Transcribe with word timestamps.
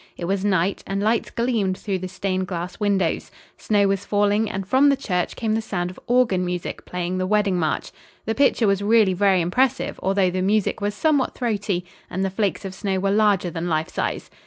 It 0.17 0.25
was 0.25 0.43
night 0.43 0.83
and 0.87 0.99
lights 1.03 1.29
gleamed 1.29 1.77
through 1.77 1.99
the 1.99 2.07
stained 2.07 2.47
glass 2.47 2.79
windows. 2.79 3.29
Snow 3.59 3.87
was 3.87 4.03
falling 4.03 4.49
and 4.49 4.65
from 4.67 4.89
the 4.89 4.95
church 4.97 5.35
came 5.35 5.53
the 5.53 5.61
sound 5.61 5.91
of 5.91 5.99
organ 6.07 6.43
music 6.43 6.85
playing 6.85 7.19
the 7.19 7.27
wedding 7.27 7.55
march. 7.59 7.91
The 8.25 8.33
picture 8.33 8.65
was 8.65 8.81
really 8.81 9.13
very 9.13 9.41
impressive, 9.41 9.99
although 10.01 10.31
the 10.31 10.41
music 10.41 10.81
was 10.81 10.95
somewhat 10.95 11.35
throaty 11.35 11.85
and 12.09 12.25
the 12.25 12.31
flakes 12.31 12.65
of 12.65 12.73
snow 12.73 12.99
were 12.99 13.11
larger 13.11 13.51
than 13.51 13.69
life 13.69 13.89
size. 13.89 14.31